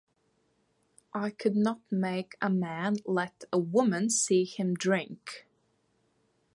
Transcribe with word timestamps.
I 1.13 1.29
could 1.29 1.55
not 1.55 1.79
make 1.91 2.33
a 2.41 2.49
man 2.49 2.95
let 3.05 3.43
a 3.53 3.59
woman 3.59 4.09
see 4.09 4.45
him 4.45 4.73
drink. 4.73 5.45